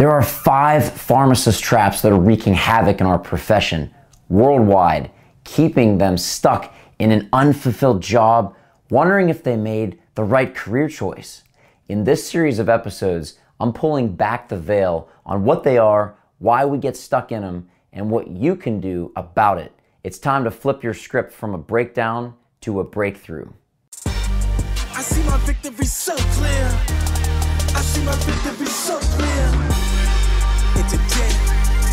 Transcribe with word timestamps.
There 0.00 0.10
are 0.10 0.22
five 0.22 0.90
pharmacist 0.90 1.62
traps 1.62 2.00
that 2.00 2.10
are 2.10 2.18
wreaking 2.18 2.54
havoc 2.54 3.02
in 3.02 3.06
our 3.06 3.18
profession 3.18 3.94
worldwide, 4.30 5.10
keeping 5.44 5.98
them 5.98 6.16
stuck 6.16 6.72
in 6.98 7.12
an 7.12 7.28
unfulfilled 7.34 8.00
job, 8.02 8.56
wondering 8.88 9.28
if 9.28 9.42
they 9.42 9.58
made 9.58 9.98
the 10.14 10.24
right 10.24 10.54
career 10.54 10.88
choice. 10.88 11.44
In 11.90 12.04
this 12.04 12.26
series 12.26 12.58
of 12.58 12.70
episodes, 12.70 13.34
I'm 13.60 13.74
pulling 13.74 14.16
back 14.16 14.48
the 14.48 14.56
veil 14.56 15.10
on 15.26 15.44
what 15.44 15.64
they 15.64 15.76
are, 15.76 16.16
why 16.38 16.64
we 16.64 16.78
get 16.78 16.96
stuck 16.96 17.30
in 17.30 17.42
them, 17.42 17.68
and 17.92 18.10
what 18.10 18.28
you 18.28 18.56
can 18.56 18.80
do 18.80 19.12
about 19.16 19.58
it. 19.58 19.70
It's 20.02 20.18
time 20.18 20.44
to 20.44 20.50
flip 20.50 20.82
your 20.82 20.94
script 20.94 21.30
from 21.30 21.52
a 21.52 21.58
breakdown 21.58 22.32
to 22.62 22.80
a 22.80 22.84
breakthrough. 22.84 23.50
I 24.06 25.02
see 25.02 25.22
my 25.24 25.36
victory 25.44 25.84
so 25.84 26.16
clear. 26.16 26.70
I 27.76 27.82
see 27.82 28.02
my 28.02 28.14
victory 28.14 28.64
so 28.64 28.98
clear. 28.98 29.69
Today, 30.90 31.30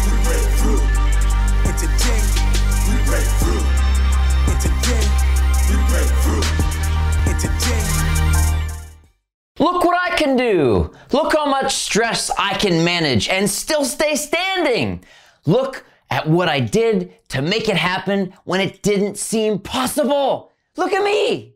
we 0.05 0.11
break 0.23 0.47
through. 0.57 0.81
And 1.67 1.77
today, 1.77 2.21
we 2.87 2.95
break 3.05 3.27
through. 3.37 3.61
And 4.47 4.59
today, 4.59 5.05
we 5.69 5.75
break 5.85 6.09
through. 6.23 6.41
And 7.27 7.39
today. 7.39 7.83
Look 9.59 9.83
what 9.83 9.95
I 9.95 10.15
can 10.15 10.35
do. 10.35 10.91
Look 11.11 11.33
how 11.35 11.45
much 11.45 11.75
stress 11.75 12.31
I 12.39 12.55
can 12.55 12.83
manage 12.83 13.29
and 13.29 13.47
still 13.47 13.85
stay 13.85 14.15
standing. 14.15 15.03
Look 15.45 15.85
at 16.09 16.27
what 16.27 16.49
I 16.49 16.59
did 16.59 17.13
to 17.29 17.43
make 17.43 17.69
it 17.69 17.77
happen 17.77 18.33
when 18.45 18.61
it 18.61 18.81
didn't 18.81 19.19
seem 19.19 19.59
possible. 19.59 20.51
Look 20.75 20.91
at 20.91 21.03
me. 21.03 21.53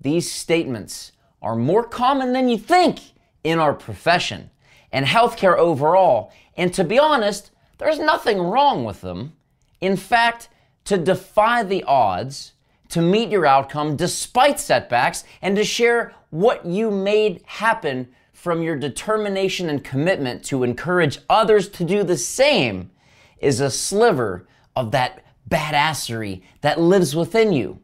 These 0.00 0.32
statements 0.32 1.12
are 1.42 1.56
more 1.56 1.84
common 1.84 2.32
than 2.32 2.48
you 2.48 2.56
think 2.56 3.00
in 3.44 3.58
our 3.58 3.74
profession 3.74 4.48
and 4.92 5.06
healthcare 5.06 5.56
overall. 5.56 6.32
And 6.56 6.72
to 6.74 6.84
be 6.84 6.98
honest, 6.98 7.50
there's 7.78 7.98
nothing 7.98 8.38
wrong 8.38 8.84
with 8.84 9.00
them. 9.00 9.34
In 9.80 9.96
fact, 9.96 10.48
to 10.84 10.98
defy 10.98 11.62
the 11.62 11.82
odds, 11.84 12.52
to 12.90 13.00
meet 13.00 13.30
your 13.30 13.46
outcome 13.46 13.96
despite 13.96 14.60
setbacks, 14.60 15.24
and 15.40 15.56
to 15.56 15.64
share 15.64 16.14
what 16.30 16.66
you 16.66 16.90
made 16.90 17.42
happen 17.46 18.08
from 18.32 18.62
your 18.62 18.76
determination 18.76 19.68
and 19.68 19.84
commitment 19.84 20.42
to 20.44 20.64
encourage 20.64 21.18
others 21.28 21.68
to 21.68 21.84
do 21.84 22.02
the 22.02 22.16
same 22.16 22.90
is 23.38 23.60
a 23.60 23.70
sliver 23.70 24.46
of 24.74 24.90
that 24.92 25.22
badassery 25.48 26.42
that 26.60 26.80
lives 26.80 27.14
within 27.14 27.52
you. 27.52 27.80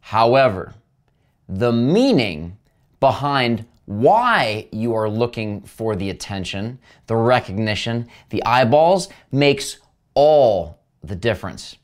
However, 0.00 0.74
the 1.48 1.72
meaning 1.72 2.58
behind 3.00 3.66
why 3.88 4.68
you 4.70 4.94
are 4.94 5.08
looking 5.08 5.62
for 5.62 5.96
the 5.96 6.10
attention, 6.10 6.78
the 7.06 7.16
recognition, 7.16 8.06
the 8.28 8.44
eyeballs 8.44 9.08
makes 9.32 9.78
all 10.12 10.82
the 11.02 11.16
difference. 11.16 11.78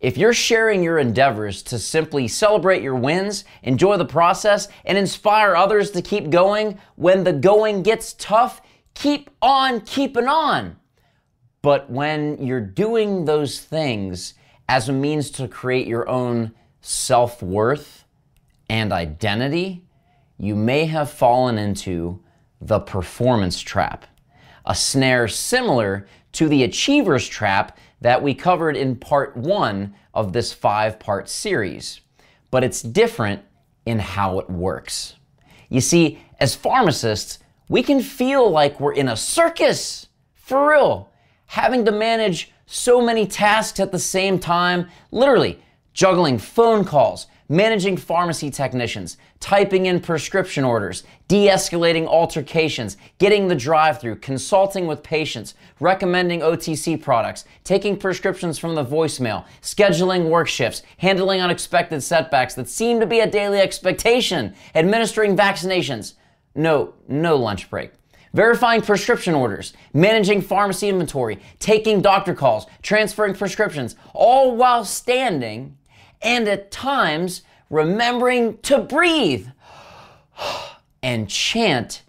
If 0.00 0.18
you're 0.18 0.32
sharing 0.32 0.82
your 0.82 0.98
endeavors 0.98 1.62
to 1.64 1.78
simply 1.78 2.26
celebrate 2.26 2.82
your 2.82 2.96
wins, 2.96 3.44
enjoy 3.62 3.96
the 3.96 4.04
process, 4.04 4.66
and 4.84 4.98
inspire 4.98 5.54
others 5.54 5.92
to 5.92 6.02
keep 6.02 6.30
going 6.30 6.80
when 6.96 7.22
the 7.22 7.32
going 7.32 7.84
gets 7.84 8.14
tough, 8.14 8.60
keep 8.94 9.30
on 9.40 9.82
keeping 9.82 10.26
on. 10.26 10.74
But 11.62 11.88
when 11.88 12.44
you're 12.44 12.60
doing 12.60 13.24
those 13.24 13.60
things 13.60 14.34
as 14.68 14.88
a 14.88 14.92
means 14.92 15.30
to 15.30 15.46
create 15.46 15.86
your 15.86 16.08
own 16.08 16.56
self 16.80 17.40
worth 17.40 18.04
and 18.68 18.92
identity, 18.92 19.85
you 20.38 20.54
may 20.54 20.86
have 20.86 21.10
fallen 21.10 21.58
into 21.58 22.22
the 22.60 22.80
performance 22.80 23.60
trap, 23.60 24.06
a 24.64 24.74
snare 24.74 25.28
similar 25.28 26.06
to 26.32 26.48
the 26.48 26.64
achiever's 26.64 27.26
trap 27.26 27.78
that 28.00 28.22
we 28.22 28.34
covered 28.34 28.76
in 28.76 28.96
part 28.96 29.36
one 29.36 29.94
of 30.12 30.32
this 30.32 30.52
five 30.52 30.98
part 30.98 31.28
series. 31.28 32.00
But 32.50 32.64
it's 32.64 32.82
different 32.82 33.42
in 33.86 33.98
how 33.98 34.38
it 34.38 34.50
works. 34.50 35.14
You 35.68 35.80
see, 35.80 36.18
as 36.38 36.54
pharmacists, 36.54 37.38
we 37.68 37.82
can 37.82 38.00
feel 38.00 38.50
like 38.50 38.78
we're 38.78 38.94
in 38.94 39.08
a 39.08 39.16
circus, 39.16 40.08
for 40.34 40.70
real 40.70 41.10
having 41.46 41.84
to 41.84 41.92
manage 41.92 42.52
so 42.66 43.00
many 43.00 43.26
tasks 43.26 43.80
at 43.80 43.92
the 43.92 43.98
same 43.98 44.38
time, 44.38 44.88
literally 45.10 45.58
juggling 45.94 46.38
phone 46.38 46.84
calls, 46.84 47.26
managing 47.48 47.96
pharmacy 47.96 48.50
technicians, 48.50 49.16
typing 49.40 49.86
in 49.86 50.00
prescription 50.00 50.64
orders, 50.64 51.04
de 51.28 51.46
escalating 51.46 52.06
altercations, 52.06 52.96
getting 53.18 53.48
the 53.48 53.54
drive 53.54 54.00
through, 54.00 54.16
consulting 54.16 54.86
with 54.86 55.02
patients, 55.02 55.54
recommending 55.80 56.40
OTC 56.40 57.00
products, 57.00 57.44
taking 57.64 57.96
prescriptions 57.96 58.58
from 58.58 58.74
the 58.74 58.84
voicemail, 58.84 59.44
scheduling 59.62 60.28
work 60.28 60.48
shifts, 60.48 60.82
handling 60.98 61.40
unexpected 61.40 62.02
setbacks 62.02 62.54
that 62.54 62.68
seem 62.68 63.00
to 63.00 63.06
be 63.06 63.20
a 63.20 63.30
daily 63.30 63.60
expectation, 63.60 64.54
administering 64.74 65.36
vaccinations. 65.36 66.14
No, 66.54 66.94
no 67.08 67.36
lunch 67.36 67.70
break 67.70 67.92
verifying 68.36 68.82
prescription 68.82 69.34
orders, 69.34 69.72
managing 69.94 70.42
pharmacy 70.42 70.90
inventory, 70.90 71.40
taking 71.58 72.02
doctor 72.02 72.34
calls, 72.34 72.66
transferring 72.82 73.34
prescriptions, 73.34 73.96
all 74.12 74.54
while 74.54 74.84
standing 74.84 75.74
and 76.22 76.48
at 76.48 76.70
times 76.70 77.42
remembering 77.70 78.58
to 78.58 78.78
breathe 78.78 79.48
and 81.02 81.28
chant, 81.28 82.02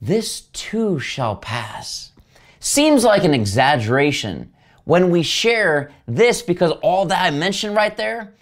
This 0.00 0.42
too 0.42 0.98
shall 0.98 1.36
pass. 1.36 2.12
Seems 2.60 3.04
like 3.04 3.24
an 3.24 3.34
exaggeration 3.34 4.52
when 4.84 5.10
we 5.10 5.22
share 5.22 5.90
this 6.06 6.42
because 6.42 6.72
all 6.82 7.06
that 7.06 7.22
I 7.22 7.30
mentioned 7.30 7.74
right 7.74 7.96
there 7.96 8.34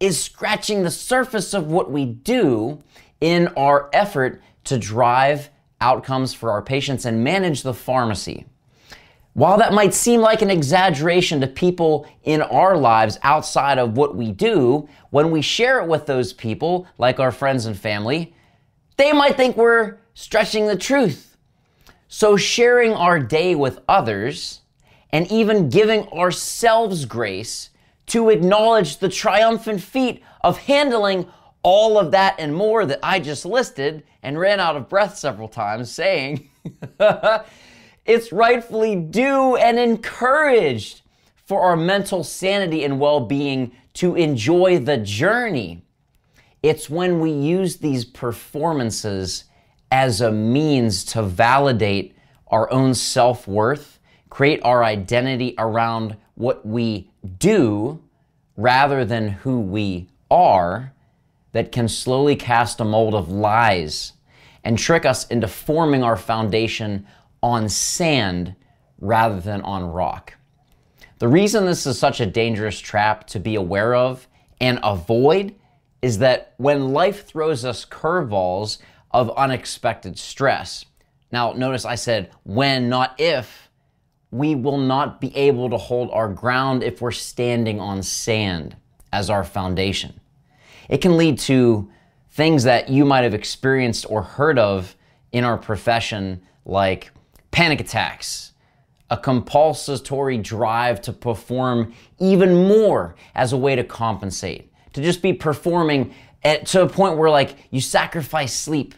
is 0.00 0.22
scratching 0.22 0.82
the 0.82 0.90
surface 0.90 1.52
of 1.54 1.66
what 1.66 1.90
we 1.90 2.06
do 2.06 2.82
in 3.20 3.48
our 3.48 3.90
effort 3.92 4.42
to 4.64 4.78
drive 4.78 5.50
outcomes 5.80 6.34
for 6.34 6.50
our 6.50 6.62
patients 6.62 7.04
and 7.04 7.24
manage 7.24 7.62
the 7.62 7.74
pharmacy. 7.74 8.46
While 9.40 9.56
that 9.56 9.72
might 9.72 9.94
seem 9.94 10.20
like 10.20 10.42
an 10.42 10.50
exaggeration 10.50 11.40
to 11.40 11.46
people 11.46 12.06
in 12.24 12.42
our 12.42 12.76
lives 12.76 13.18
outside 13.22 13.78
of 13.78 13.96
what 13.96 14.14
we 14.14 14.32
do, 14.32 14.86
when 15.08 15.30
we 15.30 15.40
share 15.40 15.80
it 15.80 15.88
with 15.88 16.04
those 16.04 16.34
people, 16.34 16.86
like 16.98 17.18
our 17.18 17.32
friends 17.32 17.64
and 17.64 17.74
family, 17.74 18.34
they 18.98 19.14
might 19.14 19.38
think 19.38 19.56
we're 19.56 19.96
stretching 20.12 20.66
the 20.66 20.76
truth. 20.76 21.38
So, 22.06 22.36
sharing 22.36 22.92
our 22.92 23.18
day 23.18 23.54
with 23.54 23.80
others 23.88 24.60
and 25.08 25.26
even 25.32 25.70
giving 25.70 26.06
ourselves 26.08 27.06
grace 27.06 27.70
to 28.08 28.28
acknowledge 28.28 28.98
the 28.98 29.08
triumphant 29.08 29.80
feat 29.80 30.22
of 30.42 30.58
handling 30.58 31.26
all 31.62 31.96
of 31.96 32.10
that 32.10 32.34
and 32.38 32.54
more 32.54 32.84
that 32.84 33.00
I 33.02 33.20
just 33.20 33.46
listed 33.46 34.02
and 34.22 34.38
ran 34.38 34.60
out 34.60 34.76
of 34.76 34.90
breath 34.90 35.16
several 35.16 35.48
times 35.48 35.90
saying 35.90 36.50
it's 38.10 38.32
rightfully 38.32 38.96
due 38.96 39.54
and 39.54 39.78
encouraged 39.78 41.02
for 41.46 41.60
our 41.62 41.76
mental 41.76 42.24
sanity 42.24 42.82
and 42.82 42.98
well 42.98 43.20
being 43.20 43.70
to 43.94 44.16
enjoy 44.16 44.80
the 44.80 44.96
journey. 44.96 45.84
It's 46.60 46.90
when 46.90 47.20
we 47.20 47.30
use 47.30 47.76
these 47.76 48.04
performances 48.04 49.44
as 49.92 50.20
a 50.20 50.32
means 50.32 51.04
to 51.04 51.22
validate 51.22 52.16
our 52.48 52.68
own 52.72 52.94
self 52.94 53.46
worth, 53.46 54.00
create 54.28 54.60
our 54.64 54.82
identity 54.82 55.54
around 55.56 56.16
what 56.34 56.66
we 56.66 57.12
do 57.38 58.02
rather 58.56 59.04
than 59.04 59.28
who 59.28 59.60
we 59.60 60.08
are 60.32 60.92
that 61.52 61.70
can 61.70 61.86
slowly 61.86 62.34
cast 62.34 62.80
a 62.80 62.84
mold 62.84 63.14
of 63.14 63.30
lies 63.30 64.14
and 64.64 64.76
trick 64.76 65.06
us 65.06 65.28
into 65.28 65.46
forming 65.46 66.02
our 66.02 66.16
foundation 66.16 67.06
on 67.42 67.68
sand 67.68 68.54
rather 68.98 69.40
than 69.40 69.62
on 69.62 69.84
rock. 69.84 70.34
The 71.18 71.28
reason 71.28 71.66
this 71.66 71.86
is 71.86 71.98
such 71.98 72.20
a 72.20 72.26
dangerous 72.26 72.78
trap 72.78 73.26
to 73.28 73.40
be 73.40 73.54
aware 73.54 73.94
of 73.94 74.26
and 74.60 74.78
avoid 74.82 75.54
is 76.02 76.18
that 76.18 76.54
when 76.56 76.92
life 76.92 77.26
throws 77.26 77.64
us 77.64 77.84
curveballs 77.84 78.78
of 79.10 79.30
unexpected 79.36 80.18
stress, 80.18 80.84
now 81.32 81.52
notice 81.52 81.84
I 81.84 81.94
said 81.94 82.30
when, 82.44 82.88
not 82.88 83.14
if, 83.18 83.68
we 84.30 84.54
will 84.54 84.78
not 84.78 85.20
be 85.20 85.36
able 85.36 85.70
to 85.70 85.76
hold 85.76 86.10
our 86.12 86.28
ground 86.28 86.82
if 86.82 87.00
we're 87.00 87.10
standing 87.10 87.80
on 87.80 88.02
sand 88.02 88.76
as 89.12 89.28
our 89.28 89.44
foundation. 89.44 90.20
It 90.88 90.98
can 90.98 91.16
lead 91.16 91.38
to 91.40 91.90
things 92.30 92.64
that 92.64 92.88
you 92.88 93.04
might 93.04 93.24
have 93.24 93.34
experienced 93.34 94.06
or 94.08 94.22
heard 94.22 94.58
of 94.58 94.96
in 95.32 95.44
our 95.44 95.58
profession, 95.58 96.42
like 96.64 97.10
panic 97.50 97.80
attacks, 97.80 98.52
a 99.10 99.16
compulsory 99.16 100.38
drive 100.38 101.00
to 101.02 101.12
perform 101.12 101.92
even 102.18 102.68
more 102.68 103.16
as 103.34 103.52
a 103.52 103.56
way 103.56 103.74
to 103.76 103.84
compensate, 103.84 104.72
to 104.92 105.02
just 105.02 105.20
be 105.22 105.32
performing 105.32 106.14
at, 106.44 106.66
to 106.66 106.82
a 106.82 106.88
point 106.88 107.16
where 107.18 107.30
like 107.30 107.56
you 107.70 107.80
sacrifice 107.80 108.54
sleep 108.54 108.94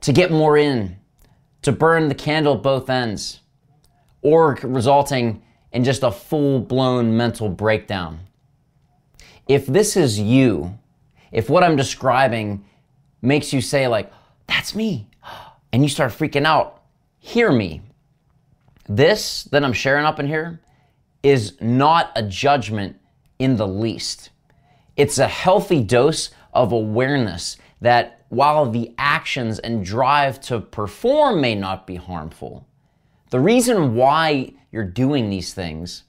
to 0.00 0.12
get 0.12 0.30
more 0.30 0.56
in, 0.58 0.96
to 1.62 1.70
burn 1.70 2.08
the 2.08 2.14
candle 2.14 2.54
at 2.54 2.62
both 2.62 2.90
ends. 2.90 3.40
or 4.22 4.58
resulting 4.62 5.42
in 5.72 5.84
just 5.84 6.02
a 6.02 6.10
full 6.10 6.60
blown 6.60 7.16
mental 7.16 7.48
breakdown. 7.48 8.20
If 9.48 9.66
this 9.66 9.96
is 9.96 10.18
you, 10.18 10.78
if 11.32 11.50
what 11.50 11.64
I'm 11.64 11.76
describing 11.76 12.64
makes 13.20 13.52
you 13.52 13.60
say, 13.60 13.88
like, 13.88 14.12
that's 14.46 14.74
me, 14.74 15.08
and 15.72 15.82
you 15.82 15.88
start 15.88 16.12
freaking 16.12 16.44
out, 16.44 16.81
hear 17.22 17.52
me. 17.52 17.80
This 18.88 19.44
that 19.44 19.64
I'm 19.64 19.72
sharing 19.72 20.04
up 20.04 20.18
in 20.18 20.26
here 20.26 20.60
is 21.22 21.56
not 21.60 22.10
a 22.16 22.22
judgment 22.22 22.96
in 23.38 23.56
the 23.56 23.66
least. 23.66 24.30
It's 24.96 25.18
a 25.18 25.28
healthy 25.28 25.82
dose 25.82 26.30
of 26.52 26.72
awareness 26.72 27.56
that 27.80 28.24
while 28.28 28.68
the 28.68 28.92
actions 28.98 29.60
and 29.60 29.84
drive 29.84 30.40
to 30.42 30.60
perform 30.60 31.40
may 31.40 31.54
not 31.54 31.86
be 31.86 31.94
harmful, 31.94 32.66
the 33.30 33.40
reason 33.40 33.94
why 33.94 34.52
you're 34.72 34.84
doing 34.84 35.30
these 35.30 35.54
things 35.54 36.02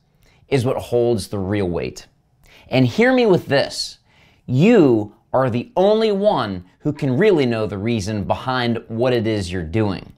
is 0.47 0.65
what 0.65 0.77
holds 0.77 1.27
the 1.27 1.39
real 1.39 1.69
weight. 1.69 2.07
And 2.69 2.87
hear 2.87 3.13
me 3.13 3.27
with 3.27 3.45
this 3.45 3.99
you 4.47 5.15
are 5.31 5.49
the 5.49 5.71
only 5.75 6.11
one 6.11 6.65
who 6.79 6.91
can 6.91 7.17
really 7.17 7.45
know 7.45 7.67
the 7.67 7.77
reason 7.77 8.23
behind 8.23 8.83
what 8.87 9.13
it 9.13 9.27
is 9.27 9.51
you're 9.51 9.61
doing. 9.63 10.13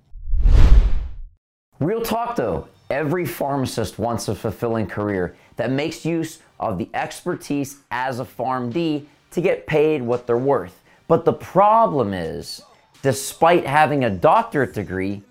Real 1.79 2.01
talk 2.01 2.37
though, 2.37 2.69
every 2.89 3.25
pharmacist 3.25 3.99
wants 3.99 4.29
a 4.29 4.35
fulfilling 4.35 4.87
career 4.87 5.35
that 5.57 5.71
makes 5.71 6.05
use 6.05 6.39
of 6.57 6.77
the 6.77 6.89
expertise 6.93 7.79
as 7.91 8.19
a 8.19 8.25
PharmD 8.25 9.05
to 9.31 9.41
get 9.41 9.67
paid 9.67 10.01
what 10.01 10.25
they're 10.25 10.37
worth. 10.37 10.81
But 11.09 11.25
the 11.25 11.33
problem 11.33 12.13
is, 12.13 12.61
despite 13.01 13.67
having 13.67 14.05
a 14.05 14.09
doctorate 14.09 14.73
degree, 14.73 15.21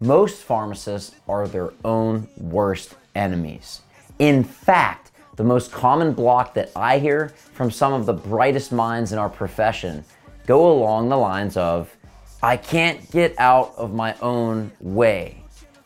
most 0.00 0.42
pharmacists 0.42 1.14
are 1.28 1.46
their 1.46 1.72
own 1.84 2.28
worst 2.36 2.96
enemies. 3.14 3.82
In 4.18 4.42
fact, 4.42 5.12
the 5.36 5.44
most 5.44 5.70
common 5.70 6.12
block 6.12 6.52
that 6.54 6.72
I 6.74 6.98
hear 6.98 7.28
from 7.54 7.70
some 7.70 7.92
of 7.92 8.06
the 8.06 8.12
brightest 8.12 8.72
minds 8.72 9.12
in 9.12 9.18
our 9.18 9.30
profession 9.30 10.04
go 10.46 10.72
along 10.72 11.08
the 11.08 11.16
lines 11.16 11.56
of 11.56 11.96
I 12.42 12.56
can't 12.56 13.08
get 13.12 13.38
out 13.38 13.72
of 13.76 13.94
my 13.94 14.16
own 14.20 14.72
way. 14.80 15.41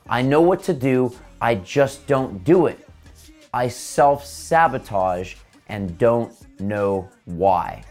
I 0.09 0.23
know 0.23 0.41
what 0.41 0.63
to 0.65 0.73
do, 0.73 1.13
I 1.41 1.57
just 1.57 2.07
don't 2.07 2.45
do 2.45 2.67
it. 2.67 2.89
I 3.53 3.69
self 3.69 4.25
sabotage 4.25 5.35
and 5.69 5.99
don't 5.99 6.33
know 6.61 7.09
why. 7.25 7.83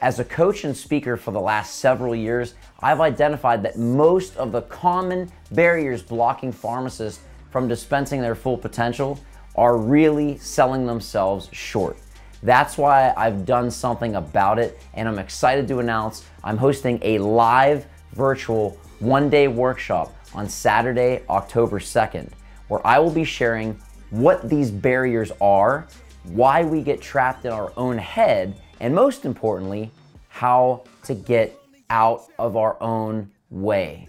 As 0.00 0.18
a 0.18 0.24
coach 0.24 0.64
and 0.64 0.74
speaker 0.74 1.16
for 1.16 1.30
the 1.30 1.40
last 1.40 1.76
several 1.76 2.14
years, 2.14 2.54
I've 2.80 3.00
identified 3.00 3.62
that 3.64 3.78
most 3.78 4.36
of 4.36 4.52
the 4.52 4.62
common 4.62 5.30
barriers 5.50 6.02
blocking 6.02 6.52
pharmacists 6.52 7.22
from 7.50 7.68
dispensing 7.68 8.22
their 8.22 8.34
full 8.34 8.56
potential 8.56 9.18
are 9.54 9.76
really 9.76 10.38
selling 10.38 10.86
themselves 10.86 11.48
short. 11.52 11.98
That's 12.42 12.78
why 12.78 13.12
I've 13.16 13.44
done 13.44 13.70
something 13.70 14.14
about 14.14 14.58
it, 14.58 14.80
and 14.94 15.08
I'm 15.08 15.18
excited 15.18 15.66
to 15.68 15.80
announce 15.80 16.24
I'm 16.44 16.56
hosting 16.56 17.00
a 17.02 17.18
live 17.18 17.86
virtual 18.12 18.78
one 19.00 19.28
day 19.28 19.48
workshop 19.48 20.14
on 20.38 20.48
Saturday, 20.48 21.20
October 21.28 21.80
2nd, 21.80 22.30
where 22.68 22.86
I 22.86 23.00
will 23.00 23.10
be 23.10 23.24
sharing 23.24 23.76
what 24.10 24.48
these 24.48 24.70
barriers 24.70 25.32
are, 25.40 25.88
why 26.22 26.62
we 26.62 26.80
get 26.80 27.00
trapped 27.00 27.44
in 27.44 27.50
our 27.50 27.72
own 27.76 27.98
head, 27.98 28.56
and 28.78 28.94
most 28.94 29.24
importantly, 29.24 29.90
how 30.28 30.84
to 31.02 31.14
get 31.16 31.58
out 31.90 32.26
of 32.38 32.56
our 32.56 32.80
own 32.80 33.28
way. 33.50 34.06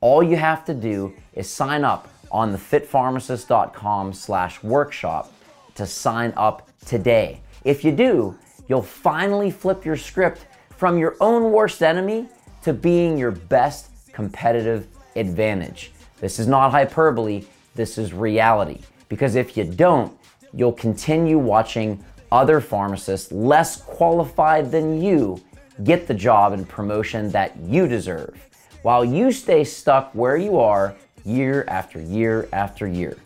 All 0.00 0.22
you 0.22 0.36
have 0.36 0.64
to 0.64 0.72
do 0.72 1.12
is 1.34 1.46
sign 1.46 1.84
up 1.84 2.08
on 2.32 2.52
the 2.52 2.58
fitpharmacist.com 2.58 4.14
slash 4.14 4.62
workshop 4.62 5.30
to 5.74 5.86
sign 5.86 6.32
up 6.38 6.70
today. 6.86 7.42
If 7.64 7.84
you 7.84 7.92
do, 7.92 8.34
you'll 8.66 8.80
finally 8.80 9.50
flip 9.50 9.84
your 9.84 9.98
script 9.98 10.46
from 10.74 10.96
your 10.96 11.16
own 11.20 11.52
worst 11.52 11.82
enemy 11.82 12.28
to 12.62 12.72
being 12.72 13.18
your 13.18 13.32
best 13.32 13.90
competitive 14.14 14.86
advantage. 15.16 15.92
This 16.20 16.38
is 16.38 16.46
not 16.46 16.70
hyperbole, 16.70 17.44
this 17.74 17.98
is 17.98 18.12
reality. 18.12 18.80
Because 19.08 19.34
if 19.34 19.56
you 19.56 19.64
don't, 19.64 20.16
you'll 20.52 20.72
continue 20.72 21.38
watching 21.38 22.02
other 22.32 22.60
pharmacists 22.60 23.30
less 23.30 23.76
qualified 23.82 24.70
than 24.70 25.00
you 25.00 25.40
get 25.84 26.06
the 26.06 26.14
job 26.14 26.52
and 26.52 26.68
promotion 26.68 27.30
that 27.30 27.56
you 27.58 27.86
deserve, 27.86 28.34
while 28.82 29.04
you 29.04 29.30
stay 29.30 29.62
stuck 29.62 30.10
where 30.14 30.36
you 30.36 30.58
are 30.58 30.94
year 31.24 31.64
after 31.68 32.00
year 32.00 32.48
after 32.52 32.86
year. 32.86 33.16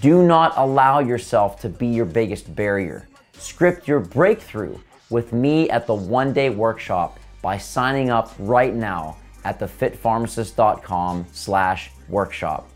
Do 0.00 0.26
not 0.26 0.54
allow 0.56 1.00
yourself 1.00 1.60
to 1.60 1.68
be 1.68 1.86
your 1.86 2.06
biggest 2.06 2.54
barrier. 2.56 3.08
Script 3.34 3.86
your 3.86 4.00
breakthrough 4.00 4.78
with 5.10 5.32
me 5.32 5.68
at 5.70 5.86
the 5.86 5.94
one 5.94 6.32
day 6.32 6.50
workshop 6.50 7.18
by 7.42 7.58
signing 7.58 8.10
up 8.10 8.32
right 8.38 8.74
now 8.74 9.16
at 9.44 9.58
thefitpharmacist.com 9.58 11.26
slash 11.32 11.90
workshop. 12.08 12.68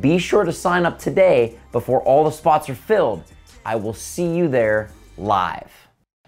Be 0.00 0.18
sure 0.18 0.44
to 0.44 0.52
sign 0.52 0.84
up 0.84 0.98
today 0.98 1.58
before 1.72 2.02
all 2.02 2.24
the 2.24 2.30
spots 2.30 2.68
are 2.68 2.74
filled. 2.74 3.24
I 3.64 3.76
will 3.76 3.94
see 3.94 4.36
you 4.36 4.48
there 4.48 4.90
live. 5.16 5.70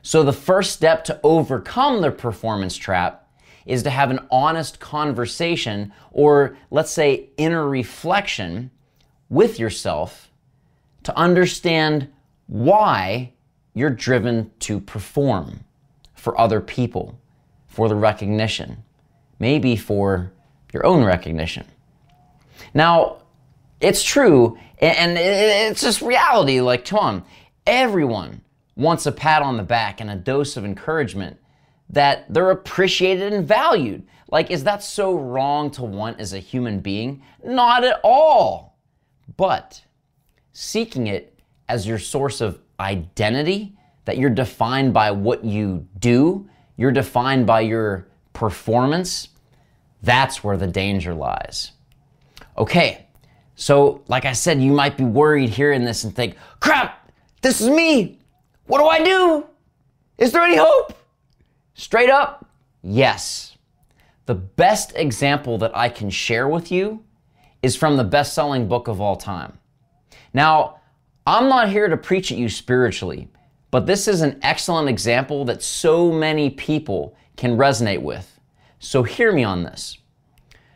So, 0.03 0.23
the 0.23 0.33
first 0.33 0.73
step 0.73 1.05
to 1.05 1.21
overcome 1.23 2.01
the 2.01 2.11
performance 2.11 2.77
trap 2.77 3.29
is 3.67 3.83
to 3.83 3.91
have 3.91 4.11
an 4.11 4.27
honest 4.31 4.81
conversation 4.81 5.93
or, 6.11 6.57
let's 6.71 6.91
say, 6.91 7.29
inner 7.37 7.69
reflection 7.69 8.71
with 9.29 9.59
yourself 9.59 10.31
to 11.03 11.17
understand 11.17 12.09
why 12.47 13.33
you're 13.75 13.91
driven 13.91 14.51
to 14.61 14.81
perform 14.81 15.65
for 16.15 16.39
other 16.41 16.61
people, 16.61 17.21
for 17.67 17.89
the 17.89 17.95
recognition, 17.95 18.83
maybe 19.39 19.77
for 19.77 20.33
your 20.73 20.85
own 20.85 21.05
recognition. 21.05 21.67
Now, 22.75 23.23
it's 23.81 24.03
true, 24.03 24.59
and 24.81 25.17
it's 25.19 25.81
just 25.81 26.03
reality. 26.03 26.61
Like, 26.61 26.85
come 26.85 26.99
on, 26.99 27.25
everyone 27.67 28.43
wants 28.77 29.07
a 29.07 29.13
pat 29.13 29.43
on 29.43 29.57
the 29.57 29.63
back 29.63 30.01
and 30.01 30.11
a 30.11 30.17
dose 30.17 30.57
of 30.57 30.65
encouragement 30.65 31.39
that 31.91 32.33
they're 32.33 32.51
appreciated 32.51 33.33
and 33.33 33.47
valued. 33.47 34.07
Like, 34.31 34.51
is 34.51 34.65
that 34.65 34.83
so 34.83 35.17
wrong 35.17 35.71
to 35.73 35.83
want 35.83 36.21
as 36.21 36.33
a 36.33 36.39
human 36.39 36.81
being? 36.81 37.23
Not 37.45 37.83
at 37.85 38.01
all. 38.05 38.79
But 39.37 39.83
seeking 40.53 41.07
it 41.07 41.39
as 41.69 41.87
your 41.87 41.99
source 41.99 42.41
of 42.41 42.61
identity, 42.79 43.77
that 44.05 44.19
you're 44.19 44.31
defined 44.31 44.93
by 44.93 45.11
what 45.11 45.45
you 45.45 45.87
do, 45.99 46.49
you're 46.77 46.93
defined 46.93 47.47
by 47.47 47.61
your 47.61 48.09
performance, 48.33 49.29
that's 50.03 50.43
where 50.45 50.57
the 50.57 50.67
danger 50.67 51.15
lies. 51.15 51.73
Okay, 52.57 53.07
so 53.55 54.03
like 54.09 54.25
I 54.25 54.33
said, 54.33 54.63
you 54.63 54.73
might 54.73 54.97
be 54.97 55.05
worried 55.05 55.51
hearing 55.51 55.85
this 55.85 56.05
and 56.05 56.15
think, 56.15 56.37
crap, 56.61 57.11
this 57.43 57.61
is 57.61 57.69
me. 57.69 58.19
What 58.67 58.79
do 58.79 58.87
I 58.87 59.03
do? 59.03 59.47
Is 60.19 60.33
there 60.33 60.43
any 60.43 60.57
hope? 60.57 60.95
Straight 61.75 62.11
up, 62.11 62.49
yes. 62.83 63.57
The 64.27 64.35
best 64.35 64.93
example 64.97 65.59
that 65.59 65.77
I 65.77 65.89
can 65.89 66.11
share 66.11 66.49
with 66.49 66.71
you 66.71 67.03
is 67.63 67.77
from 67.77 67.97
the 67.97 68.05
best 68.05 68.35
selling 68.35 68.69
book 68.69 68.89
of 68.89 69.01
all 69.01 69.17
time. 69.17 69.59
Now, 70.35 70.81
I'm 71.27 71.49
not 71.49 71.69
here 71.69 71.89
to 71.89 71.97
preach 71.97 72.31
at 72.33 72.39
you 72.39 72.49
spiritually, 72.49 73.29
but 73.71 73.87
this 73.87 74.09
is 74.09 74.23
an 74.23 74.39
excellent 74.43 74.89
example 74.89 75.45
that 75.47 75.63
so 75.63 76.11
many 76.13 76.51
people 76.51 77.17
can 77.37 77.57
resonate 77.57 78.03
with. 78.03 78.38
So 78.79 79.03
hear 79.03 79.33
me 79.33 79.45
on 79.45 79.63
this. 79.63 79.99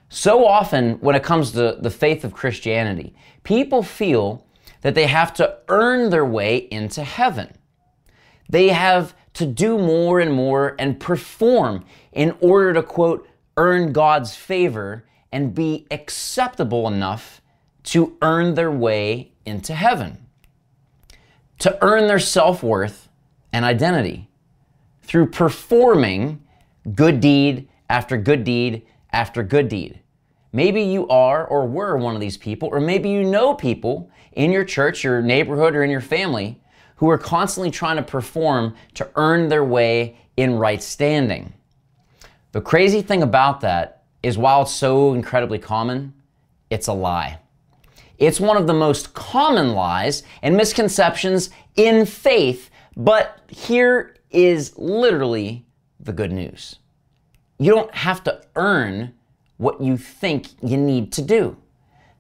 So 0.08 0.46
often, 0.46 0.94
when 1.00 1.16
it 1.16 1.22
comes 1.22 1.52
to 1.52 1.78
the 1.80 1.90
faith 1.90 2.24
of 2.24 2.34
Christianity, 2.34 3.14
people 3.44 3.82
feel 3.82 4.46
that 4.82 4.94
they 4.94 5.06
have 5.06 5.32
to 5.34 5.58
earn 5.68 6.10
their 6.10 6.24
way 6.24 6.56
into 6.56 7.02
heaven. 7.02 7.56
They 8.48 8.68
have 8.68 9.14
to 9.34 9.46
do 9.46 9.78
more 9.78 10.20
and 10.20 10.32
more 10.32 10.76
and 10.78 11.00
perform 11.00 11.84
in 12.12 12.36
order 12.40 12.74
to, 12.74 12.82
quote, 12.82 13.26
earn 13.56 13.92
God's 13.92 14.34
favor 14.34 15.04
and 15.30 15.54
be 15.54 15.86
acceptable 15.90 16.86
enough 16.88 17.40
to 17.84 18.16
earn 18.20 18.54
their 18.54 18.70
way 18.70 19.32
into 19.46 19.74
heaven, 19.74 20.26
to 21.58 21.76
earn 21.82 22.06
their 22.06 22.18
self 22.18 22.62
worth 22.62 23.08
and 23.52 23.64
identity 23.64 24.28
through 25.02 25.30
performing 25.30 26.42
good 26.94 27.20
deed 27.20 27.68
after 27.92 28.16
good 28.16 28.42
deed 28.42 28.86
after 29.12 29.42
good 29.42 29.68
deed. 29.68 30.00
Maybe 30.50 30.80
you 30.80 31.06
are 31.08 31.46
or 31.46 31.66
were 31.66 31.98
one 31.98 32.14
of 32.14 32.22
these 32.22 32.38
people, 32.38 32.70
or 32.72 32.80
maybe 32.80 33.10
you 33.10 33.22
know 33.22 33.52
people 33.52 34.10
in 34.32 34.50
your 34.50 34.64
church, 34.64 35.04
your 35.04 35.20
neighborhood, 35.20 35.76
or 35.76 35.84
in 35.84 35.90
your 35.90 36.00
family 36.00 36.58
who 36.96 37.10
are 37.10 37.18
constantly 37.18 37.70
trying 37.70 37.96
to 37.96 38.02
perform 38.02 38.74
to 38.94 39.10
earn 39.16 39.48
their 39.48 39.62
way 39.62 40.16
in 40.38 40.54
right 40.54 40.82
standing. 40.82 41.52
The 42.52 42.62
crazy 42.62 43.02
thing 43.02 43.22
about 43.22 43.60
that 43.60 44.04
is 44.22 44.38
while 44.38 44.62
it's 44.62 44.72
so 44.72 45.12
incredibly 45.12 45.58
common, 45.58 46.14
it's 46.70 46.86
a 46.86 46.94
lie. 46.94 47.40
It's 48.16 48.40
one 48.40 48.56
of 48.56 48.66
the 48.66 48.72
most 48.72 49.12
common 49.12 49.74
lies 49.74 50.22
and 50.40 50.56
misconceptions 50.56 51.50
in 51.76 52.06
faith, 52.06 52.70
but 52.96 53.38
here 53.48 54.16
is 54.30 54.78
literally 54.78 55.66
the 56.00 56.14
good 56.14 56.32
news. 56.32 56.76
You 57.62 57.70
don't 57.70 57.94
have 57.94 58.24
to 58.24 58.42
earn 58.56 59.14
what 59.56 59.80
you 59.80 59.96
think 59.96 60.48
you 60.60 60.76
need 60.76 61.12
to 61.12 61.22
do. 61.22 61.56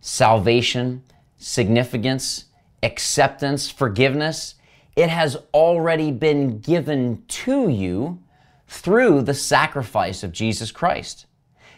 Salvation, 0.00 1.02
significance, 1.36 2.44
acceptance, 2.80 3.68
forgiveness, 3.68 4.54
it 4.94 5.08
has 5.08 5.36
already 5.52 6.12
been 6.12 6.60
given 6.60 7.24
to 7.26 7.68
you 7.68 8.22
through 8.68 9.22
the 9.22 9.34
sacrifice 9.34 10.22
of 10.22 10.30
Jesus 10.30 10.70
Christ. 10.70 11.26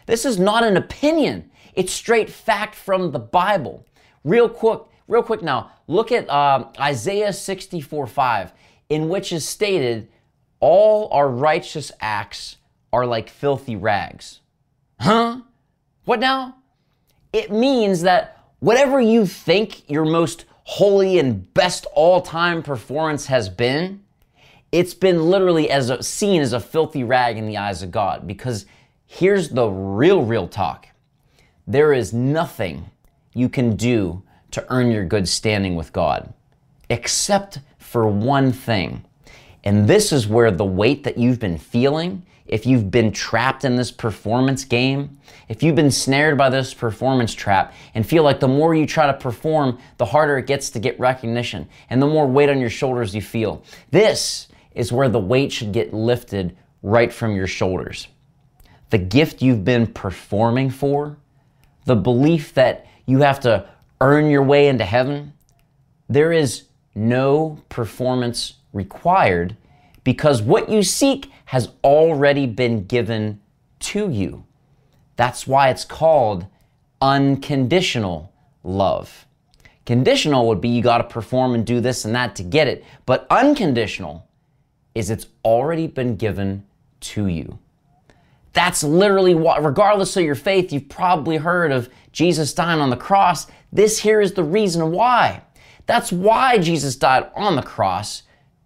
This 0.05 0.25
is 0.25 0.37
not 0.37 0.63
an 0.63 0.77
opinion. 0.77 1.49
It's 1.73 1.91
straight 1.91 2.29
fact 2.29 2.75
from 2.75 3.13
the 3.13 3.19
Bible. 3.19 3.83
Real 4.23 4.47
quick, 4.47 4.81
real 5.07 5.23
quick 5.23 5.41
now, 5.41 5.71
look 5.87 6.11
at 6.11 6.29
uh, 6.29 6.65
Isaiah 6.79 7.33
64 7.33 8.05
5, 8.05 8.53
in 8.89 9.09
which 9.09 9.33
is 9.33 9.47
stated, 9.47 10.07
All 10.59 11.09
our 11.11 11.27
righteous 11.27 11.91
acts 11.99 12.57
are 12.95 13.05
like 13.05 13.29
filthy 13.29 13.75
rags. 13.75 14.39
Huh? 15.01 15.41
What 16.05 16.21
now? 16.21 16.55
It 17.33 17.51
means 17.51 18.03
that 18.03 18.41
whatever 18.59 19.01
you 19.01 19.25
think 19.25 19.89
your 19.89 20.05
most 20.05 20.45
holy 20.63 21.19
and 21.19 21.53
best 21.53 21.85
all 21.93 22.21
time 22.21 22.63
performance 22.63 23.25
has 23.25 23.49
been, 23.49 24.01
it's 24.71 24.93
been 24.93 25.29
literally 25.29 25.69
as 25.69 25.89
a, 25.89 26.01
seen 26.01 26.41
as 26.41 26.53
a 26.53 26.59
filthy 26.61 27.03
rag 27.03 27.37
in 27.37 27.47
the 27.47 27.57
eyes 27.57 27.83
of 27.83 27.91
God. 27.91 28.25
Because 28.25 28.65
here's 29.05 29.49
the 29.49 29.67
real, 29.67 30.23
real 30.23 30.47
talk 30.47 30.87
there 31.67 31.91
is 31.91 32.13
nothing 32.13 32.85
you 33.33 33.49
can 33.49 33.75
do 33.75 34.23
to 34.51 34.65
earn 34.69 34.89
your 34.89 35.03
good 35.03 35.27
standing 35.27 35.75
with 35.75 35.91
God, 35.91 36.33
except 36.89 37.59
for 37.77 38.07
one 38.07 38.53
thing. 38.53 39.03
And 39.65 39.85
this 39.85 40.13
is 40.13 40.27
where 40.27 40.51
the 40.51 40.63
weight 40.63 41.03
that 41.03 41.17
you've 41.17 41.39
been 41.39 41.57
feeling 41.57 42.25
if 42.47 42.65
you've 42.65 42.91
been 42.91 43.11
trapped 43.11 43.65
in 43.65 43.75
this 43.75 43.91
performance 43.91 44.65
game, 44.65 45.17
if 45.49 45.63
you've 45.63 45.75
been 45.75 45.91
snared 45.91 46.37
by 46.37 46.49
this 46.49 46.73
performance 46.73 47.33
trap 47.33 47.73
and 47.93 48.05
feel 48.05 48.23
like 48.23 48.39
the 48.39 48.47
more 48.47 48.75
you 48.75 48.85
try 48.85 49.07
to 49.07 49.13
perform, 49.13 49.79
the 49.97 50.05
harder 50.05 50.37
it 50.37 50.47
gets 50.47 50.69
to 50.71 50.79
get 50.79 50.99
recognition 50.99 51.67
and 51.89 52.01
the 52.01 52.07
more 52.07 52.27
weight 52.27 52.49
on 52.49 52.59
your 52.59 52.69
shoulders 52.69 53.15
you 53.15 53.21
feel. 53.21 53.63
This 53.91 54.47
is 54.73 54.91
where 54.91 55.09
the 55.09 55.19
weight 55.19 55.51
should 55.51 55.71
get 55.71 55.93
lifted 55.93 56.55
right 56.83 57.11
from 57.11 57.35
your 57.35 57.47
shoulders. 57.47 58.07
The 58.91 58.97
gift 58.99 59.41
you've 59.41 59.65
been 59.65 59.87
performing 59.87 60.69
for, 60.69 61.17
the 61.85 61.95
belief 61.95 62.53
that 62.53 62.85
you 63.07 63.21
have 63.21 63.39
to 63.41 63.67
earn 64.01 64.29
your 64.29 64.43
way 64.43 64.67
into 64.67 64.85
heaven, 64.85 65.33
there 66.07 66.31
is 66.31 66.65
no 66.93 67.59
performance 67.69 68.53
required 68.71 69.55
because 70.05 70.41
what 70.41 70.69
you 70.69 70.83
seek 70.83 71.29
has 71.45 71.71
already 71.83 72.45
been 72.45 72.85
given 72.85 73.41
to 73.79 74.09
you. 74.09 74.45
That's 75.17 75.45
why 75.45 75.69
it's 75.69 75.83
called 75.83 76.45
unconditional 77.01 78.31
love. 78.63 79.25
Conditional 79.85 80.47
would 80.47 80.61
be 80.61 80.69
you 80.69 80.81
got 80.81 80.99
to 80.99 81.03
perform 81.03 81.53
and 81.53 81.65
do 81.65 81.81
this 81.81 82.05
and 82.05 82.15
that 82.15 82.35
to 82.37 82.43
get 82.43 82.67
it, 82.67 82.85
but 83.05 83.27
unconditional 83.29 84.27
is 84.93 85.09
it's 85.09 85.27
already 85.43 85.87
been 85.87 86.15
given 86.15 86.65
to 87.01 87.27
you. 87.27 87.59
That's 88.53 88.83
literally 88.83 89.35
what, 89.35 89.63
regardless 89.63 90.15
of 90.15 90.23
your 90.23 90.35
faith, 90.35 90.71
you've 90.71 90.87
probably 90.87 91.37
heard 91.37 91.71
of 91.71 91.89
Jesus 92.13 92.53
dying 92.53 92.79
on 92.79 92.89
the 92.89 92.95
cross. 92.95 93.47
This 93.73 93.99
here 93.99 94.21
is 94.21 94.33
the 94.33 94.43
reason 94.43 94.91
why. 94.91 95.41
That's 95.85 96.11
why 96.11 96.57
Jesus 96.57 96.95
died 96.95 97.29
on 97.35 97.55
the 97.55 97.61
cross, 97.61 98.23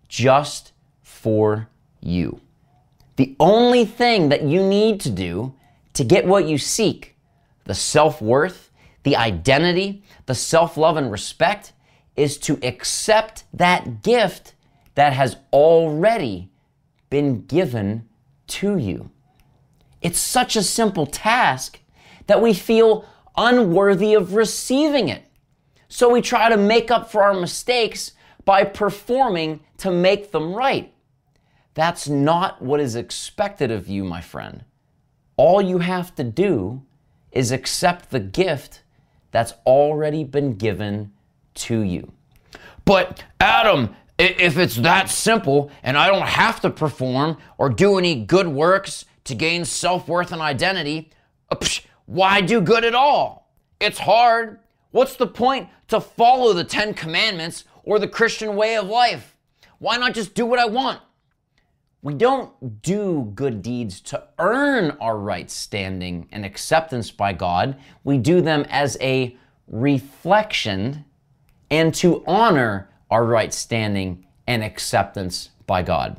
just 0.07 0.73
for 1.21 1.67
you. 1.99 2.39
The 3.17 3.35
only 3.39 3.83
thing 3.83 4.29
that 4.29 4.43
you 4.43 4.65
need 4.65 5.01
to 5.01 5.09
do 5.09 5.53
to 5.93 6.03
get 6.05 6.25
what 6.25 6.45
you 6.45 6.57
seek, 6.57 7.17
the 7.65 7.75
self 7.75 8.21
worth, 8.21 8.71
the 9.03 9.17
identity, 9.17 10.03
the 10.27 10.35
self 10.35 10.77
love 10.77 10.95
and 10.95 11.11
respect, 11.11 11.73
is 12.15 12.37
to 12.37 12.57
accept 12.63 13.43
that 13.53 14.01
gift 14.01 14.53
that 14.95 15.13
has 15.13 15.35
already 15.51 16.49
been 17.09 17.45
given 17.45 18.07
to 18.47 18.77
you. 18.77 19.09
It's 20.01 20.19
such 20.19 20.55
a 20.55 20.63
simple 20.63 21.05
task 21.05 21.79
that 22.27 22.41
we 22.41 22.53
feel 22.53 23.05
unworthy 23.35 24.13
of 24.13 24.35
receiving 24.35 25.09
it. 25.09 25.23
So 25.89 26.09
we 26.09 26.21
try 26.21 26.47
to 26.47 26.57
make 26.57 26.91
up 26.91 27.11
for 27.11 27.23
our 27.23 27.33
mistakes 27.33 28.13
by 28.45 28.63
performing 28.63 29.59
to 29.77 29.91
make 29.91 30.31
them 30.31 30.53
right. 30.53 30.93
That's 31.79 32.09
not 32.09 32.61
what 32.61 32.81
is 32.81 32.97
expected 32.97 33.71
of 33.71 33.87
you, 33.87 34.03
my 34.03 34.19
friend. 34.19 34.65
All 35.37 35.61
you 35.61 35.77
have 35.77 36.13
to 36.15 36.25
do 36.25 36.83
is 37.31 37.53
accept 37.53 38.09
the 38.09 38.19
gift 38.19 38.83
that's 39.31 39.53
already 39.65 40.25
been 40.25 40.55
given 40.55 41.13
to 41.53 41.79
you. 41.79 42.11
But, 42.83 43.23
Adam, 43.39 43.95
if 44.17 44.57
it's 44.57 44.75
that 44.75 45.09
simple 45.09 45.71
and 45.81 45.97
I 45.97 46.07
don't 46.07 46.27
have 46.27 46.59
to 46.63 46.69
perform 46.69 47.37
or 47.57 47.69
do 47.69 47.97
any 47.97 48.25
good 48.25 48.49
works 48.49 49.05
to 49.23 49.33
gain 49.33 49.63
self 49.63 50.09
worth 50.09 50.33
and 50.33 50.41
identity, 50.41 51.11
uh, 51.49 51.55
why 52.07 52.41
do 52.41 52.59
good 52.59 52.83
at 52.83 52.93
all? 52.93 53.53
It's 53.79 53.99
hard. 53.99 54.59
What's 54.91 55.15
the 55.15 55.27
point 55.27 55.69
to 55.87 56.01
follow 56.01 56.51
the 56.51 56.65
Ten 56.65 56.93
Commandments 56.93 57.63
or 57.85 57.99
the 57.99 58.07
Christian 58.09 58.57
way 58.57 58.75
of 58.75 58.87
life? 58.87 59.37
Why 59.77 59.95
not 59.95 60.13
just 60.13 60.33
do 60.33 60.45
what 60.45 60.59
I 60.59 60.65
want? 60.65 60.99
We 62.01 62.13
don't 62.13 62.81
do 62.81 63.31
good 63.35 63.61
deeds 63.61 63.99
to 64.01 64.23
earn 64.39 64.91
our 65.01 65.17
right 65.17 65.51
standing 65.51 66.29
and 66.31 66.45
acceptance 66.45 67.11
by 67.11 67.33
God. 67.33 67.77
We 68.05 68.17
do 68.17 68.39
them 68.39 68.65
as 68.69 68.97
a 69.01 69.35
reflection 69.67 71.03
and 71.69 71.93
to 71.95 72.23
honor 72.25 72.89
our 73.11 73.25
right 73.25 73.53
standing 73.53 74.25
and 74.47 74.63
acceptance 74.63 75.49
by 75.67 75.83
God. 75.83 76.17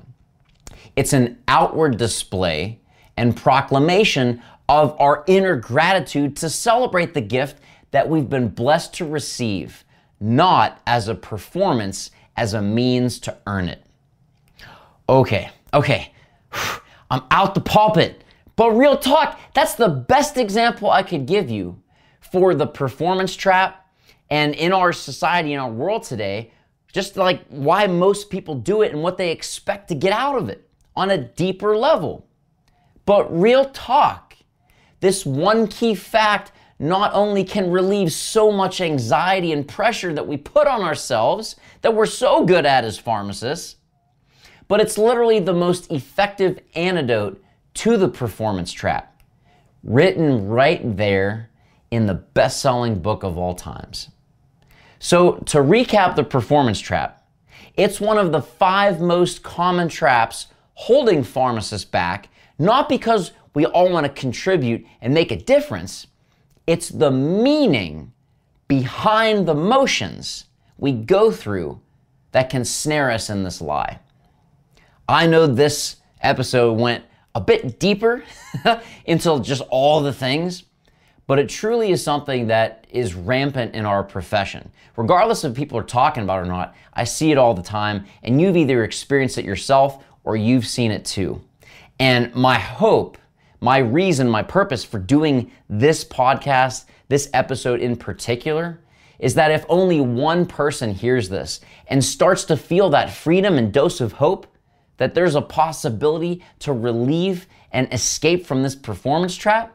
It's 0.96 1.14
an 1.14 1.38
outward 1.48 1.96
display 1.96 2.80
and 3.16 3.36
proclamation 3.36 4.42
of 4.68 4.94
our 5.00 5.24
inner 5.26 5.56
gratitude 5.56 6.36
to 6.36 6.50
celebrate 6.50 7.14
the 7.14 7.20
gift 7.20 7.60
that 7.90 8.08
we've 8.08 8.28
been 8.28 8.48
blessed 8.48 8.94
to 8.94 9.06
receive, 9.06 9.84
not 10.20 10.80
as 10.86 11.08
a 11.08 11.14
performance, 11.14 12.10
as 12.36 12.54
a 12.54 12.62
means 12.62 13.18
to 13.20 13.36
earn 13.46 13.68
it. 13.68 13.82
Okay, 15.08 15.50
okay, 15.72 16.12
I'm 17.10 17.22
out 17.30 17.54
the 17.54 17.60
pulpit. 17.60 18.24
But 18.56 18.72
real 18.72 18.96
talk, 18.96 19.40
that's 19.54 19.74
the 19.74 19.88
best 19.88 20.36
example 20.36 20.90
I 20.90 21.02
could 21.02 21.26
give 21.26 21.50
you 21.50 21.82
for 22.20 22.54
the 22.54 22.66
performance 22.66 23.34
trap 23.34 23.80
and 24.28 24.54
in 24.54 24.72
our 24.72 24.92
society, 24.92 25.54
in 25.54 25.58
our 25.58 25.70
world 25.70 26.04
today, 26.04 26.52
just 26.92 27.16
like 27.16 27.44
why 27.48 27.86
most 27.86 28.30
people 28.30 28.54
do 28.54 28.82
it 28.82 28.92
and 28.92 29.02
what 29.02 29.16
they 29.16 29.30
expect 29.30 29.88
to 29.88 29.94
get 29.94 30.12
out 30.12 30.36
of 30.36 30.48
it 30.48 30.68
on 30.94 31.10
a 31.10 31.18
deeper 31.18 31.76
level. 31.76 32.26
But 33.06 33.34
real 33.36 33.64
talk, 33.70 34.36
this 35.00 35.24
one 35.24 35.66
key 35.66 35.94
fact 35.94 36.52
not 36.78 37.12
only 37.12 37.44
can 37.44 37.70
relieve 37.70 38.12
so 38.12 38.50
much 38.50 38.80
anxiety 38.80 39.52
and 39.52 39.66
pressure 39.66 40.12
that 40.14 40.26
we 40.26 40.36
put 40.36 40.66
on 40.66 40.82
ourselves 40.82 41.56
that 41.82 41.94
we're 41.94 42.06
so 42.06 42.44
good 42.44 42.64
at 42.64 42.84
as 42.84 42.98
pharmacists, 42.98 43.76
but 44.70 44.80
it's 44.80 44.96
literally 44.96 45.40
the 45.40 45.52
most 45.52 45.90
effective 45.90 46.60
antidote 46.76 47.42
to 47.74 47.96
the 47.96 48.08
performance 48.08 48.70
trap, 48.70 49.20
written 49.82 50.46
right 50.46 50.96
there 50.96 51.50
in 51.90 52.06
the 52.06 52.14
best 52.14 52.60
selling 52.60 53.00
book 53.00 53.24
of 53.24 53.36
all 53.36 53.56
times. 53.56 54.10
So, 55.00 55.32
to 55.46 55.58
recap 55.58 56.14
the 56.14 56.22
performance 56.22 56.78
trap, 56.78 57.26
it's 57.74 58.00
one 58.00 58.16
of 58.16 58.30
the 58.30 58.40
five 58.40 59.00
most 59.00 59.42
common 59.42 59.88
traps 59.88 60.46
holding 60.74 61.24
pharmacists 61.24 61.84
back, 61.84 62.28
not 62.56 62.88
because 62.88 63.32
we 63.54 63.66
all 63.66 63.90
want 63.90 64.06
to 64.06 64.12
contribute 64.12 64.86
and 65.00 65.12
make 65.12 65.32
a 65.32 65.36
difference, 65.36 66.06
it's 66.68 66.90
the 66.90 67.10
meaning 67.10 68.12
behind 68.68 69.48
the 69.48 69.54
motions 69.54 70.44
we 70.78 70.92
go 70.92 71.32
through 71.32 71.80
that 72.30 72.50
can 72.50 72.64
snare 72.64 73.10
us 73.10 73.28
in 73.28 73.42
this 73.42 73.60
lie. 73.60 73.98
I 75.10 75.26
know 75.26 75.48
this 75.48 75.96
episode 76.20 76.78
went 76.78 77.02
a 77.34 77.40
bit 77.40 77.80
deeper 77.80 78.22
into 79.06 79.40
just 79.40 79.60
all 79.68 80.00
the 80.02 80.12
things, 80.12 80.62
but 81.26 81.40
it 81.40 81.48
truly 81.48 81.90
is 81.90 82.00
something 82.00 82.46
that 82.46 82.86
is 82.88 83.16
rampant 83.16 83.74
in 83.74 83.86
our 83.86 84.04
profession. 84.04 84.70
Regardless 84.94 85.42
of 85.42 85.52
people 85.52 85.76
are 85.76 85.82
talking 85.82 86.22
about 86.22 86.38
it 86.38 86.42
or 86.42 86.46
not, 86.46 86.76
I 86.94 87.02
see 87.02 87.32
it 87.32 87.38
all 87.38 87.54
the 87.54 87.62
time, 87.62 88.04
and 88.22 88.40
you've 88.40 88.56
either 88.56 88.84
experienced 88.84 89.36
it 89.36 89.44
yourself 89.44 90.04
or 90.22 90.36
you've 90.36 90.64
seen 90.64 90.92
it 90.92 91.04
too. 91.04 91.42
And 91.98 92.32
my 92.32 92.60
hope, 92.60 93.18
my 93.60 93.78
reason, 93.78 94.30
my 94.30 94.44
purpose 94.44 94.84
for 94.84 95.00
doing 95.00 95.50
this 95.68 96.04
podcast, 96.04 96.84
this 97.08 97.28
episode 97.34 97.80
in 97.80 97.96
particular, 97.96 98.78
is 99.18 99.34
that 99.34 99.50
if 99.50 99.66
only 99.68 100.00
one 100.00 100.46
person 100.46 100.94
hears 100.94 101.28
this 101.28 101.60
and 101.88 102.04
starts 102.04 102.44
to 102.44 102.56
feel 102.56 102.90
that 102.90 103.10
freedom 103.10 103.58
and 103.58 103.72
dose 103.72 104.00
of 104.00 104.12
hope, 104.12 104.46
that 105.00 105.14
there's 105.14 105.34
a 105.34 105.40
possibility 105.40 106.44
to 106.58 106.74
relieve 106.74 107.46
and 107.72 107.90
escape 107.90 108.44
from 108.44 108.62
this 108.62 108.74
performance 108.74 109.34
trap 109.34 109.74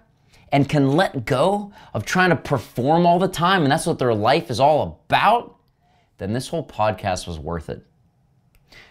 and 0.52 0.70
can 0.70 0.92
let 0.92 1.26
go 1.26 1.74
of 1.96 2.06
trying 2.06 2.30
to 2.30 2.36
perform 2.36 3.08
all 3.08 3.18
the 3.18 3.28
time 3.28 3.64
and 3.64 3.72
that's 3.72 3.88
what 3.88 3.98
their 3.98 4.14
life 4.14 4.52
is 4.52 4.60
all 4.60 5.02
about, 5.10 5.56
then 6.20 6.32
this 6.32 6.48
whole 6.50 6.64
podcast 6.64 7.26
was 7.26 7.40
worth 7.40 7.70
it. 7.70 7.84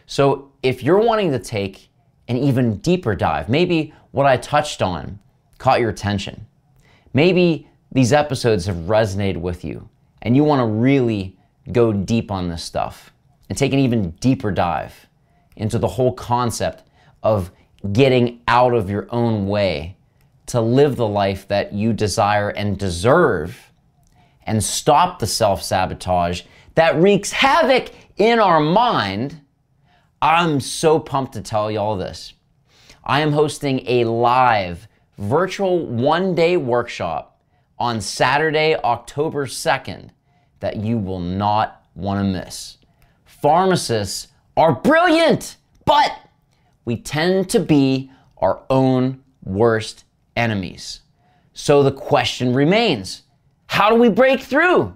So 0.07 0.51
if 0.61 0.83
you're 0.83 0.99
wanting 0.99 1.31
to 1.31 1.39
take 1.39 1.89
an 2.27 2.37
even 2.37 2.79
deeper 2.79 3.15
dive, 3.15 3.49
maybe 3.49 3.95
what 4.11 4.27
I 4.27 4.37
touched 4.37 4.83
on 4.83 5.21
caught 5.59 5.79
your 5.79 5.91
attention. 5.91 6.49
Maybe 7.13 7.69
these 7.93 8.13
episodes 8.13 8.67
have 8.67 8.89
resonated 8.89 9.37
with 9.37 9.65
you 9.65 9.89
and 10.21 10.35
you 10.35 10.43
want 10.43 10.59
to 10.59 10.67
really 10.67 11.39
go 11.71 11.93
deep 11.93 12.33
on 12.33 12.49
this 12.49 12.65
stuff 12.65 13.13
and 13.49 13.57
take 13.57 13.73
an 13.73 13.79
even 13.79 14.11
deeper 14.19 14.51
dive 14.51 15.07
into 15.57 15.79
the 15.79 15.89
whole 15.89 16.13
concept 16.13 16.83
of 17.23 17.51
getting 17.93 18.41
out 18.49 18.75
of 18.75 18.91
your 18.91 19.07
own 19.11 19.47
way 19.47 19.97
to 20.47 20.61
live 20.61 20.97
the 20.97 21.09
life 21.09 21.49
that 21.49 21.73
you 21.73 21.93
desire 21.93 22.51
and 22.51 22.79
deserve 22.79 23.73
and 24.47 24.63
stop 24.63 25.19
the 25.19 25.27
self 25.27 25.63
sabotage 25.63 26.43
that 26.75 26.97
wreaks 26.97 27.33
havoc 27.33 27.91
in 28.17 28.39
our 28.39 28.61
mind, 28.61 29.41
I'm 30.21 30.61
so 30.61 30.99
pumped 30.99 31.35
to 31.35 31.41
tell 31.41 31.71
you 31.71 31.79
all 31.79 31.97
this. 31.97 32.35
I 33.05 33.21
am 33.21 33.33
hosting 33.33 33.83
a 33.87 34.05
live 34.05 34.89
virtual 35.19 35.87
one 35.87 36.35
day 36.35 36.57
workshop 36.57 37.41
on 37.79 38.01
Saturday, 38.01 38.77
October 38.77 39.47
2nd 39.47 40.11
that 40.61 40.77
you 40.77 40.99
will 40.99 41.21
not 41.21 41.85
want 41.95 42.21
to 42.21 42.25
miss. 42.25 42.79
Pharmacists 43.25 44.29
are 44.57 44.75
brilliant, 44.75 45.57
but 45.85 46.19
we 46.85 46.97
tend 46.97 47.51
to 47.51 47.61
be 47.61 48.11
our 48.39 48.63
own 48.71 49.23
worst 49.43 50.05
enemies. 50.37 51.01
So 51.53 51.83
the 51.83 51.93
question 51.93 52.55
remains 52.55 53.23
how 53.67 53.91
do 53.91 53.97
we 53.97 54.09
break 54.09 54.41
through? 54.41 54.95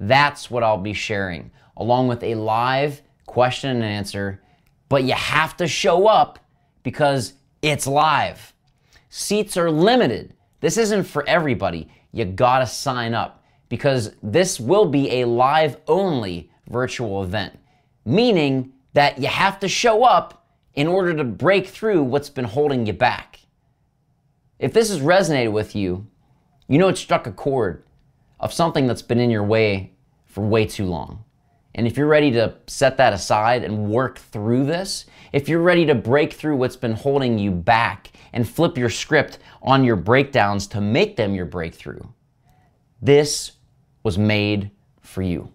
That's 0.00 0.50
what 0.50 0.62
I'll 0.62 0.78
be 0.78 0.92
sharing, 0.92 1.50
along 1.76 2.08
with 2.08 2.22
a 2.22 2.34
live 2.34 3.02
question 3.26 3.70
and 3.70 3.84
answer. 3.84 4.42
But 4.88 5.04
you 5.04 5.12
have 5.12 5.56
to 5.58 5.66
show 5.66 6.06
up 6.06 6.38
because 6.82 7.34
it's 7.62 7.86
live. 7.86 8.54
Seats 9.10 9.56
are 9.56 9.70
limited. 9.70 10.34
This 10.60 10.76
isn't 10.76 11.04
for 11.04 11.28
everybody. 11.28 11.88
You 12.12 12.24
gotta 12.24 12.66
sign 12.66 13.14
up 13.14 13.44
because 13.68 14.12
this 14.22 14.58
will 14.58 14.86
be 14.86 15.20
a 15.20 15.24
live 15.26 15.76
only 15.86 16.50
virtual 16.68 17.22
event, 17.22 17.58
meaning 18.08 18.72
that 18.94 19.18
you 19.18 19.28
have 19.28 19.60
to 19.60 19.68
show 19.68 20.02
up 20.02 20.46
in 20.74 20.86
order 20.86 21.14
to 21.14 21.24
break 21.24 21.66
through 21.66 22.02
what's 22.02 22.30
been 22.30 22.46
holding 22.46 22.86
you 22.86 22.92
back. 22.94 23.40
If 24.58 24.72
this 24.72 24.88
has 24.88 25.00
resonated 25.00 25.52
with 25.52 25.76
you, 25.76 26.06
you 26.68 26.78
know 26.78 26.88
it 26.88 26.96
struck 26.96 27.26
a 27.26 27.32
chord 27.32 27.84
of 28.40 28.52
something 28.52 28.86
that's 28.86 29.02
been 29.02 29.20
in 29.20 29.30
your 29.30 29.44
way 29.44 29.92
for 30.24 30.40
way 30.40 30.64
too 30.64 30.86
long. 30.86 31.24
And 31.74 31.86
if 31.86 31.96
you're 31.96 32.08
ready 32.08 32.30
to 32.32 32.54
set 32.66 32.96
that 32.96 33.12
aside 33.12 33.62
and 33.62 33.90
work 33.90 34.18
through 34.18 34.64
this, 34.64 35.04
if 35.32 35.48
you're 35.48 35.60
ready 35.60 35.84
to 35.86 35.94
break 35.94 36.32
through 36.32 36.56
what's 36.56 36.76
been 36.76 36.94
holding 36.94 37.38
you 37.38 37.50
back 37.50 38.10
and 38.32 38.48
flip 38.48 38.78
your 38.78 38.90
script 38.90 39.38
on 39.62 39.84
your 39.84 39.96
breakdowns 39.96 40.66
to 40.68 40.80
make 40.80 41.16
them 41.16 41.34
your 41.34 41.46
breakthrough, 41.46 42.02
this 43.02 43.52
was 44.02 44.16
made 44.16 44.70
for 45.02 45.22
you. 45.22 45.52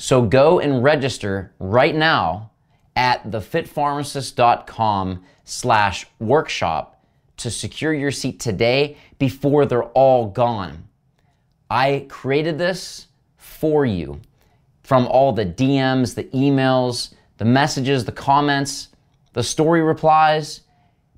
So 0.00 0.22
go 0.22 0.60
and 0.60 0.82
register 0.82 1.52
right 1.58 1.94
now 1.94 2.52
at 2.96 3.30
thefitpharmacist.com 3.30 5.22
slash 5.44 6.06
workshop 6.18 7.04
to 7.36 7.50
secure 7.50 7.92
your 7.92 8.10
seat 8.10 8.40
today 8.40 8.96
before 9.18 9.66
they're 9.66 9.82
all 9.82 10.28
gone. 10.28 10.88
I 11.68 12.06
created 12.08 12.56
this 12.56 13.08
for 13.36 13.84
you 13.84 14.22
from 14.82 15.06
all 15.06 15.34
the 15.34 15.44
DMs, 15.44 16.14
the 16.14 16.24
emails, 16.24 17.12
the 17.36 17.44
messages, 17.44 18.06
the 18.06 18.10
comments, 18.10 18.88
the 19.34 19.42
story 19.42 19.82
replies, 19.82 20.62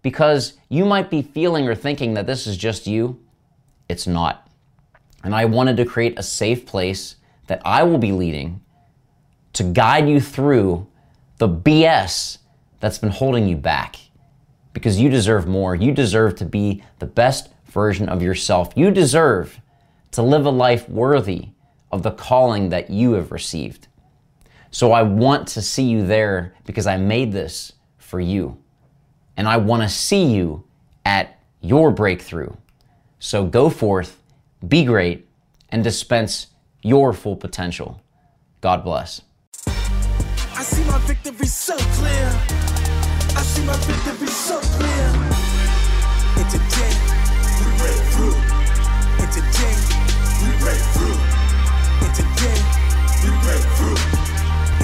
because 0.02 0.54
you 0.70 0.84
might 0.84 1.08
be 1.08 1.22
feeling 1.22 1.68
or 1.68 1.76
thinking 1.76 2.14
that 2.14 2.26
this 2.26 2.48
is 2.48 2.56
just 2.56 2.88
you. 2.88 3.20
It's 3.88 4.08
not. 4.08 4.50
And 5.22 5.36
I 5.36 5.44
wanted 5.44 5.76
to 5.76 5.84
create 5.84 6.18
a 6.18 6.22
safe 6.24 6.66
place 6.66 7.14
that 7.46 7.62
I 7.64 7.84
will 7.84 7.98
be 7.98 8.10
leading 8.10 8.61
to 9.54 9.62
guide 9.62 10.08
you 10.08 10.20
through 10.20 10.86
the 11.38 11.48
BS 11.48 12.38
that's 12.80 12.98
been 12.98 13.10
holding 13.10 13.46
you 13.48 13.56
back. 13.56 13.96
Because 14.72 14.98
you 14.98 15.10
deserve 15.10 15.46
more. 15.46 15.74
You 15.74 15.92
deserve 15.92 16.36
to 16.36 16.44
be 16.44 16.82
the 16.98 17.06
best 17.06 17.50
version 17.66 18.08
of 18.08 18.22
yourself. 18.22 18.72
You 18.74 18.90
deserve 18.90 19.60
to 20.12 20.22
live 20.22 20.46
a 20.46 20.50
life 20.50 20.88
worthy 20.88 21.48
of 21.90 22.02
the 22.02 22.10
calling 22.10 22.70
that 22.70 22.90
you 22.90 23.12
have 23.12 23.32
received. 23.32 23.88
So 24.70 24.92
I 24.92 25.02
want 25.02 25.48
to 25.48 25.62
see 25.62 25.84
you 25.84 26.06
there 26.06 26.54
because 26.64 26.86
I 26.86 26.96
made 26.96 27.32
this 27.32 27.72
for 27.98 28.20
you. 28.20 28.56
And 29.36 29.46
I 29.46 29.58
want 29.58 29.82
to 29.82 29.88
see 29.88 30.24
you 30.24 30.64
at 31.04 31.38
your 31.60 31.90
breakthrough. 31.90 32.52
So 33.18 33.46
go 33.46 33.68
forth, 33.68 34.20
be 34.66 34.84
great, 34.84 35.28
and 35.68 35.84
dispense 35.84 36.48
your 36.82 37.12
full 37.12 37.36
potential. 37.36 38.02
God 38.60 38.84
bless. 38.84 39.20
I 40.54 40.62
see 40.64 40.84
my 40.84 40.98
victory 40.98 41.46
so 41.46 41.76
clear. 41.96 42.28
I 43.36 43.42
see 43.42 43.64
my 43.64 43.76
victory 43.88 44.28
so 44.28 44.60
clear. 44.60 45.08
It's 46.36 46.54
a 46.54 46.62
day 46.76 46.94
we 47.58 47.66
break 47.80 48.00
through. 48.12 48.36
It's 49.22 49.36
a 49.36 49.44
day 49.58 49.76
we 50.42 50.48
break 50.60 50.82
through. 50.94 51.18
It's 52.06 52.18
a 52.20 52.26
day 52.40 52.58
we 53.22 53.30
break 53.42 53.64
through. 53.76 53.98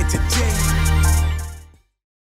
It's 0.00 0.14
a 0.14 0.18
day. 0.18 0.77